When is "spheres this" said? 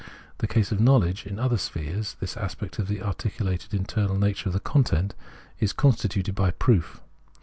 1.59-2.35